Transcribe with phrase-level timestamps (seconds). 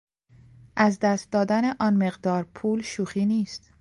[0.75, 3.69] از دست دادن آن مقدار پول شوخی نیست!